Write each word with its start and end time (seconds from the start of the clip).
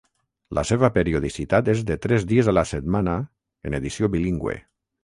La 0.59 0.63
seva 0.69 0.89
periodicitat 0.95 1.69
és 1.75 1.85
de 1.91 1.99
tres 2.07 2.27
dies 2.33 2.51
a 2.55 2.59
la 2.61 2.67
setmana, 2.73 3.17
en 3.71 3.83
edició 3.83 4.15
bilingüe. 4.19 4.61